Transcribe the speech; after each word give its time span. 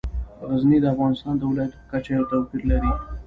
غزني 0.49 0.77
د 0.81 0.85
افغانستان 0.93 1.33
د 1.37 1.43
ولایاتو 1.49 1.75
په 1.81 1.87
کچه 1.91 2.11
یو 2.17 2.29
توپیر 2.31 2.61
لري. 2.71 2.91